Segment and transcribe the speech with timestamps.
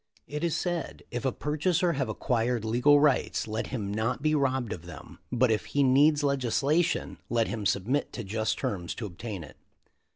[0.25, 4.73] "It is said, if a purchaser have acquired legal rights, let him not be robbed
[4.73, 9.19] of them, but if he needs legislation let him submit to just terms to ob
[9.19, 9.57] tain it.